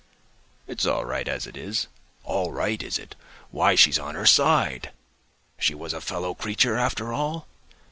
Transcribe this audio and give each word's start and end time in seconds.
'It's 0.65 0.87
all 0.87 1.05
right 1.05 1.27
as 1.27 1.45
it 1.45 1.55
is.' 1.55 1.85
'All 2.23 2.51
right, 2.51 2.81
is 2.81 2.97
it? 2.97 3.15
Why, 3.51 3.75
she's 3.75 3.99
on 3.99 4.15
her 4.15 4.25
side! 4.25 4.89
She 5.59 5.75
was 5.75 5.93
a 5.93 6.01
fellow 6.01 6.33
creature, 6.33 6.75
after 6.75 7.13
all! 7.13 7.45